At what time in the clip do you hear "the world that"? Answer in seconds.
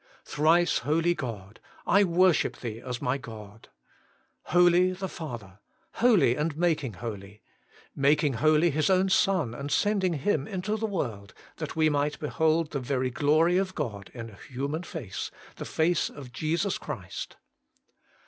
10.75-11.75